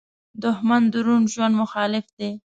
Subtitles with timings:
[0.43, 2.29] دښمن د روڼ ژوند مخالف دی